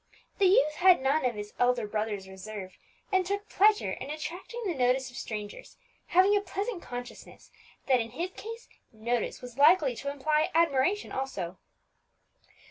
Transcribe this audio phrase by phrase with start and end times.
[0.39, 2.75] The youth had none of his elder brother's reserve,
[3.11, 5.77] and took pleasure in attracting the notice of strangers,
[6.07, 7.51] having a pleasant consciousness
[7.85, 11.59] that in his case notice was likely to imply admiration also.